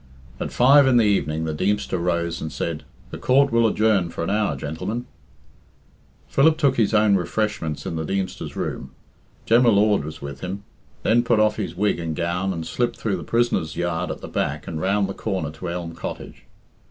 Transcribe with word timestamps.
At 0.39 0.51
five 0.51 0.87
in 0.87 0.97
the 0.97 1.03
evening 1.05 1.45
the 1.45 1.53
Deemster 1.53 1.99
rose 1.99 2.41
and 2.41 2.51
said, 2.51 2.85
"The 3.11 3.19
Court 3.19 3.51
will 3.51 3.67
adjourn 3.67 4.09
for 4.09 4.23
an 4.23 4.31
hour, 4.31 4.55
gentlemen." 4.55 5.05
Philip 6.27 6.57
took 6.57 6.77
his 6.77 6.91
own 6.95 7.13
refreshments 7.17 7.85
in 7.85 7.97
the 7.97 8.03
Deemster's 8.03 8.55
room 8.55 8.89
Jem 9.45 9.61
y 9.61 9.69
Lord 9.69 10.03
was 10.03 10.19
with 10.19 10.39
him 10.41 10.63
then 11.03 11.21
put 11.21 11.39
off 11.39 11.57
his 11.57 11.75
wig 11.75 11.99
and 11.99 12.15
gown, 12.15 12.51
and 12.51 12.65
slipped 12.65 12.97
through 12.97 13.17
the 13.17 13.23
prisoners' 13.23 13.75
yard 13.75 14.09
at 14.09 14.21
the 14.21 14.27
back 14.27 14.65
and 14.67 14.81
round 14.81 15.07
the 15.07 15.13
corner 15.13 15.51
to 15.51 15.69
Elm 15.69 15.93
Cottage. 15.93 16.45